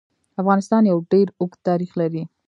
افغانستان 0.41 0.83
يو 0.91 0.97
ډير 1.11 1.27
اوږد 1.39 1.59
تاريخ 1.67 1.91
لري. 2.01 2.23